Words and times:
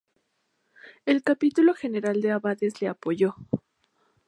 El 1.05 1.21
Capítulo 1.21 1.75
General 1.75 2.21
de 2.21 2.31
abades 2.31 2.81
le 2.81 2.87
apoyó. 2.87 3.35